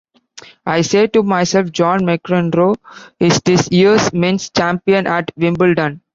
[0.65, 2.75] I say to myself "John McEnroe
[3.19, 6.01] is this year's men's champion at Wimbledon".